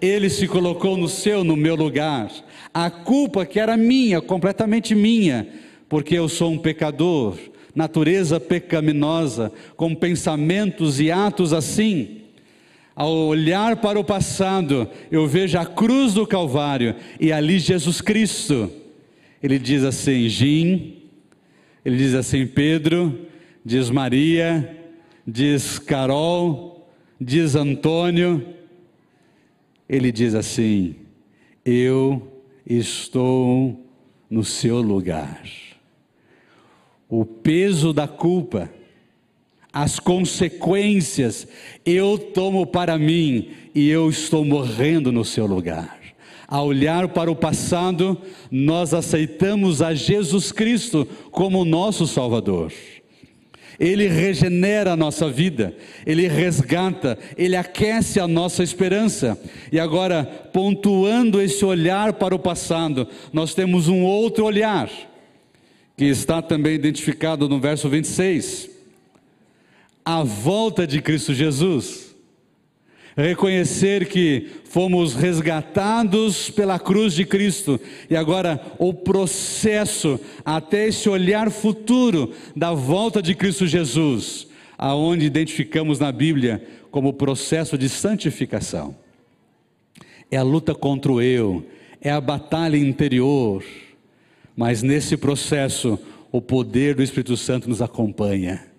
Ele 0.03 0.29
se 0.29 0.47
colocou 0.47 0.99
no 0.99 1.09
seu, 1.09 1.43
no 1.43 1.57
meu 1.57 1.77
lugar. 1.77 2.31
A 2.75 2.91
culpa 2.91 3.47
que 3.47 3.59
era 3.59 3.75
minha, 3.75 4.21
completamente 4.21 4.95
minha, 4.95 5.49
porque 5.89 6.15
eu 6.15 6.29
sou 6.29 6.53
um 6.53 6.59
pecador, 6.59 7.39
natureza 7.75 8.39
pecaminosa, 8.39 9.51
com 9.79 9.95
pensamentos 9.95 11.01
e 11.01 11.11
atos 11.11 11.55
assim 11.55 12.20
ao 13.01 13.15
olhar 13.15 13.77
para 13.77 13.99
o 13.99 14.05
passado, 14.05 14.87
eu 15.11 15.27
vejo 15.27 15.59
a 15.59 15.65
cruz 15.65 16.13
do 16.13 16.27
Calvário 16.27 16.95
e 17.19 17.33
ali 17.33 17.59
Jesus 17.59 18.03
Cristo. 18.03 18.71
Ele 19.43 19.59
diz 19.59 19.85
assim: 19.85 20.29
Jim, 20.29 20.97
ele 21.83 21.97
diz 21.97 22.13
assim: 22.15 22.47
Pedro, 22.47 23.27
diz 23.65 23.89
Maria, 23.89 24.77
diz 25.27 25.79
Carol, 25.79 26.87
diz 27.19 27.55
Antônio. 27.55 28.47
Ele 29.89 30.13
diz 30.13 30.35
assim: 30.35 30.95
Eu 31.65 32.31
estou 32.67 33.83
no 34.29 34.45
seu 34.45 34.83
lugar. 34.83 35.43
O 37.09 37.25
peso 37.25 37.95
da 37.95 38.07
culpa, 38.07 38.71
as 39.73 39.99
consequências 39.99 41.47
eu 41.85 42.19
tomo 42.19 42.67
para 42.67 42.99
mim 42.99 43.51
e 43.75 43.89
eu 43.89 44.09
estou 44.09 44.45
morrendo 44.45 45.13
no 45.13 45.25
seu 45.25 45.47
lugar. 45.47 45.99
Ao 46.47 46.67
olhar 46.67 47.09
para 47.09 47.31
o 47.31 47.37
passado, 47.37 48.21
nós 48.51 48.93
aceitamos 48.93 49.81
a 49.81 49.95
Jesus 49.95 50.51
Cristo 50.51 51.07
como 51.31 51.65
nosso 51.65 52.09
Salvador. 52.09 52.73
Ele 53.79 54.09
regenera 54.09 54.93
a 54.93 54.97
nossa 54.97 55.31
vida, 55.31 55.75
ele 56.05 56.27
resgata, 56.27 57.17
ele 57.39 57.57
aquece 57.57 58.21
a 58.21 58.27
nossa 58.27 58.63
esperança. 58.65 59.41
E 59.73 59.79
agora, 59.79 60.25
pontuando 60.53 61.41
esse 61.41 61.65
olhar 61.65 62.15
para 62.15 62.35
o 62.35 62.39
passado, 62.39 63.07
nós 63.33 63.55
temos 63.55 63.89
um 63.89 64.03
outro 64.03 64.45
olhar, 64.45 64.91
que 65.97 66.05
está 66.05 66.43
também 66.43 66.75
identificado 66.75 67.49
no 67.49 67.61
verso 67.61 67.89
26 67.89 68.80
a 70.11 70.25
volta 70.25 70.89
de 70.89 71.01
Cristo 71.01 71.33
Jesus. 71.33 72.17
Reconhecer 73.17 74.09
que 74.09 74.49
fomos 74.65 75.15
resgatados 75.15 76.51
pela 76.51 76.81
cruz 76.81 77.15
de 77.15 77.25
Cristo 77.25 77.79
e 78.09 78.17
agora 78.17 78.61
o 78.77 78.93
processo 78.93 80.19
até 80.45 80.89
esse 80.89 81.09
olhar 81.09 81.49
futuro 81.49 82.33
da 82.57 82.73
volta 82.73 83.23
de 83.23 83.37
Cristo 83.37 83.69
Jesus, 83.69 84.49
aonde 84.77 85.27
identificamos 85.27 86.01
na 86.01 86.11
Bíblia 86.11 86.61
como 86.91 87.13
processo 87.13 87.79
de 87.79 87.89
santificação. 87.89 88.97
É 90.29 90.37
a 90.37 90.43
luta 90.43 90.75
contra 90.75 91.13
o 91.13 91.23
eu, 91.23 91.65
é 92.01 92.11
a 92.11 92.21
batalha 92.21 92.77
interior, 92.77 93.63
mas 94.57 94.83
nesse 94.83 95.17
processo 95.17 95.97
o 96.33 96.41
poder 96.41 96.97
do 96.97 97.03
Espírito 97.03 97.37
Santo 97.37 97.69
nos 97.69 97.81
acompanha 97.81 98.70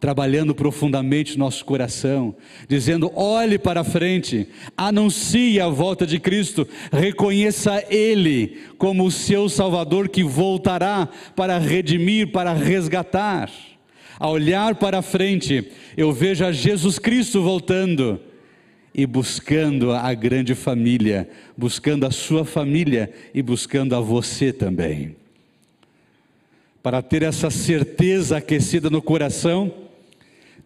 trabalhando 0.00 0.54
profundamente 0.54 1.36
no 1.36 1.44
nosso 1.44 1.64
coração, 1.64 2.34
dizendo: 2.68 3.10
olhe 3.14 3.58
para 3.58 3.84
frente, 3.84 4.48
anuncie 4.76 5.60
a 5.60 5.68
volta 5.68 6.06
de 6.06 6.18
Cristo, 6.18 6.66
reconheça 6.92 7.84
Ele 7.90 8.58
como 8.78 9.04
o 9.04 9.10
seu 9.10 9.48
Salvador 9.48 10.08
que 10.08 10.22
voltará 10.22 11.08
para 11.34 11.58
redimir, 11.58 12.28
para 12.28 12.52
resgatar. 12.52 13.50
A 14.20 14.28
olhar 14.28 14.74
para 14.74 15.00
frente, 15.00 15.70
eu 15.96 16.12
vejo 16.12 16.44
a 16.44 16.50
Jesus 16.50 16.98
Cristo 16.98 17.40
voltando 17.40 18.20
e 18.92 19.06
buscando 19.06 19.92
a 19.92 20.12
grande 20.12 20.56
família, 20.56 21.28
buscando 21.56 22.04
a 22.04 22.10
sua 22.10 22.44
família 22.44 23.12
e 23.32 23.40
buscando 23.40 23.94
a 23.94 24.00
você 24.00 24.52
também. 24.52 25.14
Para 26.82 27.00
ter 27.00 27.22
essa 27.22 27.48
certeza 27.48 28.38
aquecida 28.38 28.90
no 28.90 29.00
coração, 29.00 29.72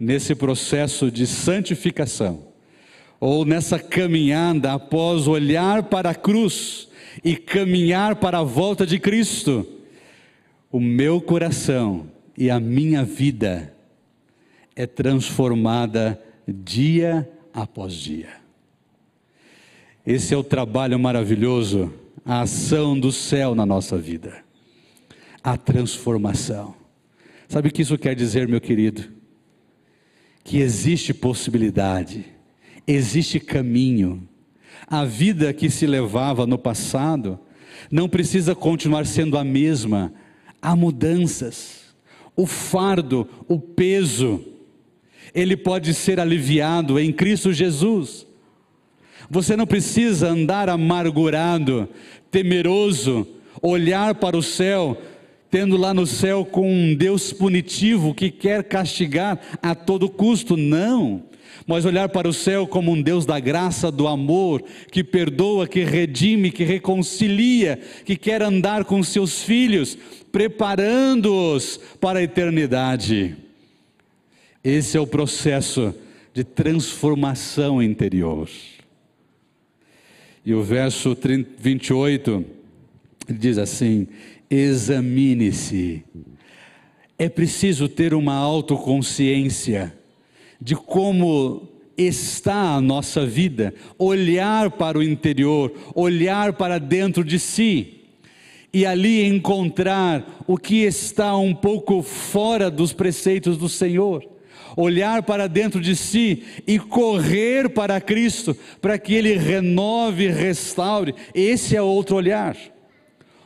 nesse 0.02 0.34
processo 0.34 1.12
de 1.12 1.28
santificação, 1.28 2.48
ou 3.20 3.44
nessa 3.44 3.78
caminhada 3.78 4.72
após 4.72 5.28
olhar 5.28 5.84
para 5.84 6.10
a 6.10 6.14
cruz 6.14 6.88
e 7.22 7.36
caminhar 7.36 8.16
para 8.16 8.38
a 8.38 8.42
volta 8.42 8.84
de 8.84 8.98
Cristo, 8.98 9.64
o 10.72 10.80
meu 10.80 11.20
coração 11.20 12.10
e 12.36 12.50
a 12.50 12.58
minha 12.58 13.04
vida 13.04 13.72
é 14.74 14.88
transformada 14.88 16.20
dia 16.48 17.30
após 17.54 17.94
dia. 17.94 18.30
Esse 20.04 20.34
é 20.34 20.36
o 20.36 20.42
trabalho 20.42 20.98
maravilhoso, 20.98 21.94
a 22.24 22.40
ação 22.40 22.98
do 22.98 23.12
céu 23.12 23.54
na 23.54 23.64
nossa 23.64 23.96
vida, 23.96 24.42
a 25.44 25.56
transformação. 25.56 26.74
Sabe 27.48 27.68
o 27.68 27.72
que 27.72 27.82
isso 27.82 27.96
quer 27.96 28.16
dizer, 28.16 28.48
meu 28.48 28.60
querido? 28.60 29.21
Que 30.44 30.58
existe 30.58 31.14
possibilidade, 31.14 32.24
existe 32.86 33.38
caminho. 33.38 34.26
A 34.86 35.04
vida 35.04 35.52
que 35.52 35.70
se 35.70 35.86
levava 35.86 36.46
no 36.46 36.58
passado 36.58 37.38
não 37.90 38.08
precisa 38.08 38.54
continuar 38.54 39.06
sendo 39.06 39.38
a 39.38 39.44
mesma. 39.44 40.12
Há 40.60 40.74
mudanças. 40.74 41.82
O 42.34 42.46
fardo, 42.46 43.28
o 43.46 43.58
peso, 43.58 44.44
ele 45.34 45.56
pode 45.56 45.94
ser 45.94 46.18
aliviado 46.18 46.98
em 46.98 47.12
Cristo 47.12 47.52
Jesus. 47.52 48.26
Você 49.30 49.56
não 49.56 49.66
precisa 49.66 50.28
andar 50.28 50.68
amargurado, 50.68 51.88
temeroso, 52.30 53.26
olhar 53.62 54.14
para 54.16 54.36
o 54.36 54.42
céu 54.42 55.00
tendo 55.52 55.76
lá 55.76 55.92
no 55.92 56.06
céu 56.06 56.46
com 56.46 56.66
um 56.66 56.94
Deus 56.94 57.30
punitivo 57.30 58.14
que 58.14 58.30
quer 58.30 58.64
castigar 58.64 59.38
a 59.60 59.74
todo 59.74 60.08
custo. 60.08 60.56
Não. 60.56 61.24
Mas 61.66 61.84
olhar 61.84 62.08
para 62.08 62.26
o 62.26 62.32
céu 62.32 62.66
como 62.66 62.90
um 62.90 63.02
Deus 63.02 63.26
da 63.26 63.38
graça, 63.38 63.92
do 63.92 64.08
amor, 64.08 64.64
que 64.90 65.04
perdoa, 65.04 65.68
que 65.68 65.84
redime, 65.84 66.50
que 66.50 66.64
reconcilia, 66.64 67.78
que 68.06 68.16
quer 68.16 68.40
andar 68.40 68.86
com 68.86 69.02
seus 69.02 69.42
filhos, 69.42 69.96
preparando-os 70.32 71.78
para 72.00 72.20
a 72.20 72.22
eternidade. 72.22 73.36
Esse 74.64 74.96
é 74.96 75.00
o 75.00 75.06
processo 75.06 75.94
de 76.32 76.44
transformação 76.44 77.82
interior. 77.82 78.48
E 80.46 80.54
o 80.54 80.62
verso 80.62 81.14
28 81.58 82.42
diz 83.28 83.58
assim: 83.58 84.08
examine-se. 84.52 86.04
É 87.18 87.28
preciso 87.28 87.88
ter 87.88 88.12
uma 88.12 88.34
autoconsciência 88.34 89.96
de 90.60 90.76
como 90.76 91.68
está 91.96 92.74
a 92.74 92.80
nossa 92.80 93.24
vida, 93.24 93.72
olhar 93.98 94.70
para 94.72 94.98
o 94.98 95.02
interior, 95.02 95.72
olhar 95.94 96.52
para 96.52 96.78
dentro 96.78 97.24
de 97.24 97.38
si 97.38 98.00
e 98.72 98.84
ali 98.84 99.24
encontrar 99.24 100.44
o 100.46 100.56
que 100.56 100.82
está 100.82 101.36
um 101.36 101.54
pouco 101.54 102.02
fora 102.02 102.70
dos 102.70 102.92
preceitos 102.92 103.56
do 103.56 103.68
Senhor. 103.68 104.28
Olhar 104.74 105.22
para 105.22 105.48
dentro 105.48 105.82
de 105.82 105.94
si 105.94 106.44
e 106.66 106.78
correr 106.78 107.68
para 107.68 108.00
Cristo, 108.00 108.56
para 108.80 108.98
que 108.98 109.12
Ele 109.12 109.36
renove 109.36 110.28
restaure. 110.28 111.14
Esse 111.34 111.76
é 111.76 111.82
outro 111.82 112.16
olhar 112.16 112.56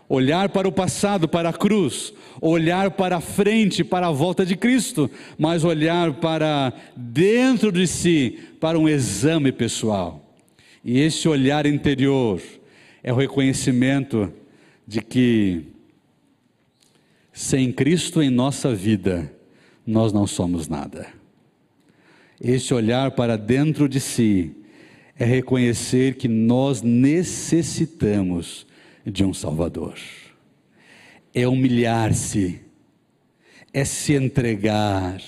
olhar 0.08 0.48
para 0.48 0.68
o 0.68 0.72
passado, 0.72 1.28
para 1.28 1.48
a 1.48 1.52
cruz, 1.52 2.12
olhar 2.40 2.92
para 2.92 3.16
a 3.16 3.20
frente, 3.20 3.82
para 3.82 4.08
a 4.08 4.12
volta 4.12 4.44
de 4.44 4.56
Cristo, 4.56 5.10
mas 5.38 5.64
olhar 5.64 6.14
para 6.14 6.72
dentro 6.96 7.72
de 7.72 7.86
si, 7.86 8.38
para 8.60 8.78
um 8.78 8.88
exame 8.88 9.52
pessoal. 9.52 10.22
E 10.84 11.00
esse 11.00 11.28
olhar 11.28 11.66
interior 11.66 12.40
é 13.02 13.12
o 13.12 13.16
reconhecimento 13.16 14.32
de 14.86 15.00
que 15.00 15.64
sem 17.32 17.70
Cristo 17.70 18.22
em 18.22 18.30
nossa 18.30 18.74
vida, 18.74 19.30
nós 19.86 20.12
não 20.12 20.26
somos 20.26 20.68
nada. 20.68 21.06
Esse 22.40 22.72
olhar 22.72 23.10
para 23.10 23.36
dentro 23.36 23.88
de 23.88 24.00
si 24.00 24.52
é 25.18 25.24
reconhecer 25.24 26.16
que 26.16 26.28
nós 26.28 26.82
necessitamos 26.82 28.66
de 29.06 29.24
um 29.24 29.32
Salvador. 29.32 29.96
É 31.32 31.46
humilhar-se, 31.46 32.60
é 33.72 33.84
se 33.84 34.14
entregar, 34.14 35.20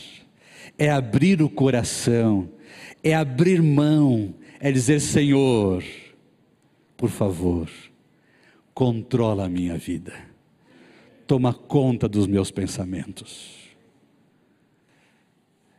é 0.76 0.90
abrir 0.90 1.40
o 1.42 1.48
coração, 1.48 2.48
é 3.02 3.14
abrir 3.14 3.62
mão, 3.62 4.34
é 4.58 4.72
dizer: 4.72 5.00
Senhor, 5.00 5.84
por 6.96 7.10
favor, 7.10 7.70
controla 8.74 9.44
a 9.44 9.48
minha 9.48 9.76
vida, 9.76 10.12
toma 11.26 11.54
conta 11.54 12.08
dos 12.08 12.26
meus 12.26 12.50
pensamentos. 12.50 13.56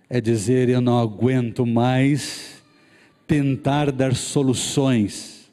É 0.10 0.22
dizer: 0.22 0.70
Eu 0.70 0.80
não 0.80 1.00
aguento 1.00 1.66
mais 1.66 2.64
tentar 3.28 3.92
dar 3.92 4.16
soluções, 4.16 5.52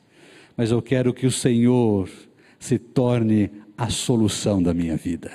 mas 0.56 0.70
eu 0.70 0.80
quero 0.80 1.12
que 1.12 1.26
o 1.26 1.30
Senhor 1.30 2.08
se 2.66 2.78
torne 2.80 3.48
a 3.78 3.88
solução 3.88 4.60
da 4.60 4.74
minha 4.74 4.96
vida. 4.96 5.30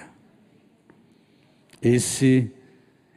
Esse 1.82 2.52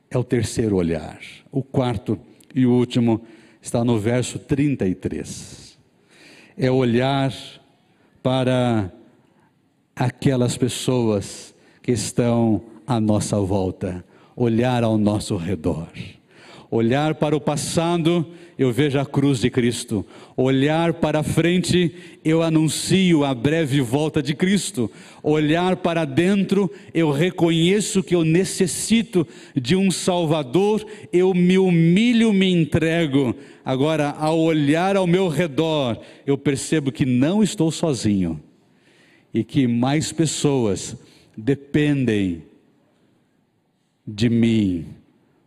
é 0.09 0.17
o 0.17 0.23
terceiro 0.23 0.77
olhar. 0.77 1.19
O 1.51 1.65
quarto 1.65 2.17
e 2.55 2.65
último 2.65 3.23
está 3.61 3.85
no 3.85 3.99
verso 3.99 4.39
33. 4.39 5.77
É 6.57 6.71
olhar 6.71 7.35
para 8.23 8.93
aquelas 9.97 10.57
pessoas 10.57 11.53
que 11.83 11.91
estão 11.91 12.63
à 12.87 13.01
nossa 13.01 13.41
volta, 13.41 14.05
olhar 14.37 14.85
ao 14.85 14.97
nosso 14.97 15.37
redor, 15.37 15.89
Olhar 16.71 17.15
para 17.15 17.37
o 17.37 17.41
passado, 17.41 18.27
eu 18.59 18.73
vejo 18.73 18.99
a 18.99 19.07
cruz 19.07 19.41
de 19.41 19.51
Cristo. 19.51 20.05
Olhar 20.37 20.95
para 20.95 21.23
frente, 21.23 21.95
eu 22.25 22.43
anuncio 22.43 23.25
a 23.25 23.35
breve 23.35 23.81
volta 23.81 24.23
de 24.23 24.35
Cristo. 24.35 24.91
Olhar 25.23 25.77
para 25.77 26.05
dentro, 26.05 26.71
eu 26.93 27.11
reconheço 27.11 28.03
que 28.03 28.15
eu 28.15 28.25
necessito 28.25 29.27
de 29.55 29.77
um 29.77 29.91
Salvador, 29.91 30.85
eu 31.13 31.35
me 31.35 31.59
humilho, 31.59 32.33
me 32.33 32.51
entrego. 32.51 33.35
Agora, 33.65 34.11
ao 34.11 34.41
olhar 34.41 34.97
ao 34.97 35.07
meu 35.07 35.29
redor, 35.29 35.99
eu 36.27 36.39
percebo 36.39 36.93
que 36.93 37.05
não 37.05 37.43
estou 37.43 37.71
sozinho 37.71 38.41
e 39.33 39.43
que 39.43 39.67
mais 39.67 40.13
pessoas 40.13 40.97
dependem 41.37 42.43
de 44.07 44.29
mim 44.29 44.87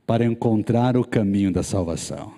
para 0.07 0.25
encontrar 0.25 0.95
o 0.95 1.03
caminho 1.03 1.51
da 1.51 1.61
salvação. 1.61 2.33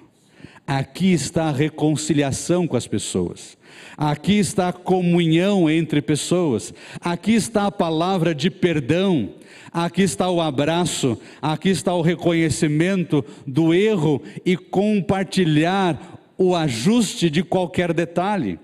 Aqui 0.65 1.13
está 1.13 1.45
a 1.45 1.51
reconciliação 1.51 2.67
com 2.67 2.75
as 2.75 2.87
pessoas. 2.87 3.57
Aqui 3.97 4.33
está 4.33 4.69
a 4.69 4.73
comunhão 4.73 5.69
entre 5.69 6.01
pessoas. 6.01 6.73
Aqui 6.99 7.33
está 7.33 7.67
a 7.67 7.71
palavra 7.71 8.33
de 8.33 8.49
perdão. 8.49 9.33
Aqui 9.71 10.01
está 10.01 10.29
o 10.29 10.41
abraço. 10.41 11.19
Aqui 11.41 11.69
está 11.69 11.93
o 11.93 12.01
reconhecimento 12.01 13.23
do 13.45 13.73
erro 13.73 14.21
e 14.45 14.57
compartilhar 14.57 16.19
o 16.37 16.55
ajuste 16.55 17.29
de 17.29 17.43
qualquer 17.43 17.93
detalhe. 17.93 18.59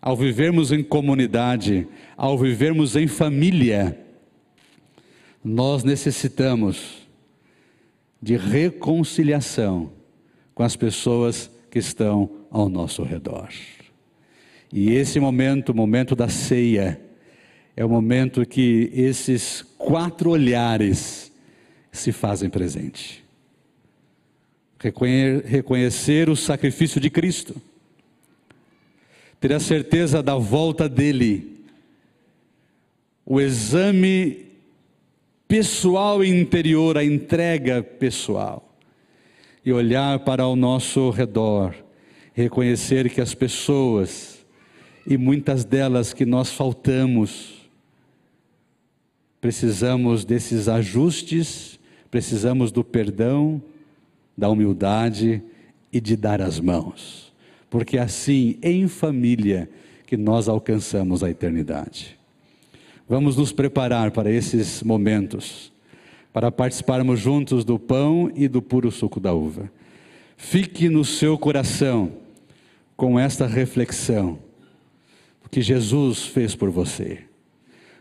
Ao 0.00 0.16
vivermos 0.16 0.72
em 0.72 0.82
comunidade, 0.82 1.86
ao 2.16 2.36
vivermos 2.36 2.96
em 2.96 3.06
família, 3.06 3.98
nós 5.44 5.84
necessitamos 5.84 7.01
de 8.22 8.36
reconciliação 8.36 9.92
com 10.54 10.62
as 10.62 10.76
pessoas 10.76 11.50
que 11.68 11.80
estão 11.80 12.30
ao 12.50 12.68
nosso 12.68 13.02
redor. 13.02 13.48
E 14.72 14.92
esse 14.92 15.18
momento, 15.18 15.70
o 15.70 15.74
momento 15.74 16.14
da 16.14 16.28
ceia, 16.28 17.00
é 17.76 17.84
o 17.84 17.88
momento 17.88 18.46
que 18.46 18.90
esses 18.94 19.62
quatro 19.76 20.30
olhares 20.30 21.32
se 21.90 22.12
fazem 22.12 22.48
presente. 22.48 23.24
Reconhecer 25.44 26.28
o 26.28 26.36
sacrifício 26.36 27.00
de 27.00 27.10
Cristo, 27.10 27.56
ter 29.40 29.52
a 29.52 29.60
certeza 29.60 30.22
da 30.22 30.36
volta 30.36 30.88
dele, 30.88 31.64
o 33.24 33.40
exame 33.40 34.51
pessoal 35.52 36.24
e 36.24 36.30
interior, 36.30 36.96
a 36.96 37.04
entrega 37.04 37.82
pessoal. 37.82 38.74
E 39.62 39.70
olhar 39.70 40.20
para 40.20 40.46
o 40.46 40.56
nosso 40.56 41.10
redor, 41.10 41.74
reconhecer 42.32 43.10
que 43.10 43.20
as 43.20 43.34
pessoas, 43.34 44.46
e 45.06 45.18
muitas 45.18 45.62
delas 45.62 46.14
que 46.14 46.24
nós 46.24 46.50
faltamos, 46.50 47.68
precisamos 49.42 50.24
desses 50.24 50.68
ajustes, 50.68 51.78
precisamos 52.10 52.72
do 52.72 52.82
perdão, 52.82 53.60
da 54.34 54.48
humildade 54.48 55.42
e 55.92 56.00
de 56.00 56.16
dar 56.16 56.40
as 56.40 56.58
mãos, 56.58 57.30
porque 57.68 57.98
assim, 57.98 58.58
em 58.62 58.88
família, 58.88 59.68
que 60.06 60.16
nós 60.16 60.48
alcançamos 60.48 61.22
a 61.22 61.28
eternidade. 61.28 62.21
Vamos 63.12 63.36
nos 63.36 63.52
preparar 63.52 64.10
para 64.10 64.30
esses 64.30 64.82
momentos, 64.82 65.70
para 66.32 66.50
participarmos 66.50 67.20
juntos 67.20 67.62
do 67.62 67.78
pão 67.78 68.32
e 68.34 68.48
do 68.48 68.62
puro 68.62 68.90
suco 68.90 69.20
da 69.20 69.34
uva. 69.34 69.70
Fique 70.34 70.88
no 70.88 71.04
seu 71.04 71.36
coração 71.36 72.12
com 72.96 73.20
esta 73.20 73.46
reflexão 73.46 74.38
do 75.42 75.50
que 75.50 75.60
Jesus 75.60 76.24
fez 76.24 76.54
por 76.54 76.70
você, 76.70 77.18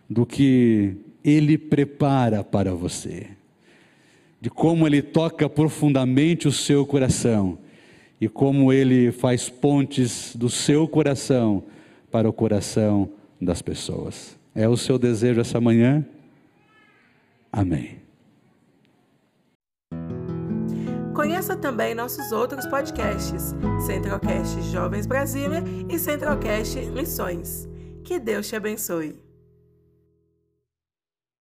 do 0.10 0.26
que 0.26 0.96
Ele 1.26 1.58
prepara 1.58 2.42
para 2.42 2.74
você, 2.74 3.28
de 4.40 4.50
como 4.50 4.88
Ele 4.88 5.02
toca 5.02 5.50
profundamente 5.50 6.48
o 6.48 6.54
seu 6.54 6.86
coração 6.86 7.58
e 8.22 8.30
como 8.30 8.72
Ele 8.72 9.12
faz 9.12 9.50
pontes 9.50 10.34
do 10.38 10.50
seu 10.50 10.88
coração 10.88 11.66
para 12.10 12.30
o 12.30 12.32
coração 12.32 13.10
das 13.42 13.62
pessoas. 13.62 14.40
É 14.54 14.68
o 14.68 14.76
seu 14.76 15.00
desejo 15.00 15.42
essa 15.42 15.62
manhã? 15.62 16.06
Amém. 17.52 18.02
Conheça 21.14 21.56
também 21.56 21.94
nossos 21.94 22.32
outros 22.32 22.66
podcasts: 22.66 23.54
Centralcast 23.86 24.62
Jovens 24.72 25.06
Brasília 25.06 25.64
e 25.90 26.00
Centralcast 26.00 26.80
Missões. 26.88 27.68
Que 28.04 28.20
Deus 28.20 28.48
te 28.48 28.56
abençoe. 28.56 29.31